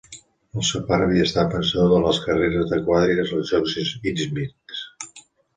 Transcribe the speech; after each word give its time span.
El 0.59 0.63
seu 0.69 0.81
pare 0.87 1.05
havia 1.09 1.27
estat 1.27 1.53
vencedor 1.57 1.91
de 1.91 1.99
les 2.05 2.21
carreres 2.25 2.65
de 2.73 2.79
quadrigues 2.89 3.35
als 3.41 3.53
Jocs 3.53 3.77
Ístmics. 3.85 4.83